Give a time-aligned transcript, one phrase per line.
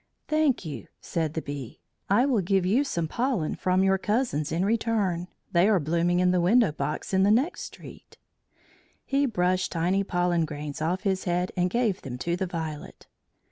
[0.27, 1.79] "Thank you," said the Bee.
[2.09, 5.27] "I will give you some pollen from your cousins in return.
[5.51, 8.17] They are blooming in a window box in the next street."
[9.05, 13.05] He brushed tiny pollen grains off his head and gave them to the Violet.